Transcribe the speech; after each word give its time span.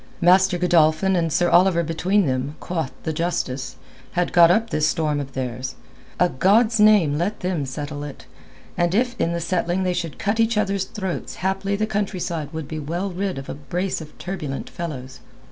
Master 0.19 0.57
Godolphin 0.57 1.15
and 1.15 1.31
Sir 1.31 1.47
Oliver 1.51 1.83
between 1.83 2.25
them, 2.25 2.55
quoth 2.59 2.91
the 3.03 3.13
justice, 3.13 3.75
had 4.13 4.33
got 4.33 4.49
up 4.49 4.71
this 4.71 4.87
storm 4.87 5.19
of 5.19 5.33
theirs. 5.33 5.75
A 6.19 6.27
God's 6.27 6.79
name 6.79 7.19
let 7.19 7.41
them 7.41 7.67
settle 7.67 8.03
it, 8.03 8.25
and 8.75 8.95
if 8.95 9.15
in 9.21 9.31
the 9.31 9.39
settling 9.39 9.83
they 9.83 9.93
should 9.93 10.17
cut 10.17 10.39
each 10.39 10.57
other's 10.57 10.85
throats 10.85 11.35
haply 11.45 11.75
the 11.75 11.85
countryside 11.85 12.51
would 12.51 12.67
be 12.67 12.79
well 12.79 13.11
rid 13.11 13.37
of 13.37 13.47
a 13.47 13.53
brace 13.53 14.01
of 14.01 14.17
turbulent 14.17 14.71
fellows. 14.71 15.19